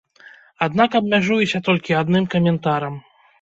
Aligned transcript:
Аднак 0.67 0.97
абмяжуюся 0.99 1.61
толькі 1.67 1.97
адным 2.01 2.27
каментарам. 2.37 2.99